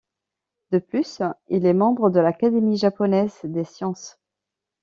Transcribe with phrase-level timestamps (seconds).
[0.71, 4.17] De plus, il est membre de l'Académie japonaise des sciences.